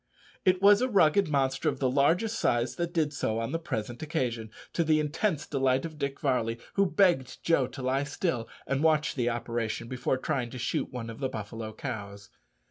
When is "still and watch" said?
8.05-9.13